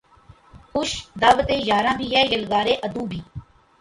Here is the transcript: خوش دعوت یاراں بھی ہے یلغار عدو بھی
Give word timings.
خوش 0.69 0.91
دعوت 1.21 1.49
یاراں 1.69 1.95
بھی 1.99 2.07
ہے 2.15 2.23
یلغار 2.31 2.67
عدو 2.85 3.05
بھی 3.09 3.19